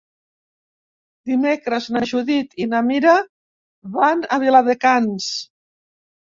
Dimecres 1.31 1.89
na 1.97 2.01
Judit 2.13 2.57
i 2.65 2.67
na 2.73 2.81
Mira 2.89 3.15
van 4.01 4.27
a 4.33 4.41
Viladecans. 4.47 5.33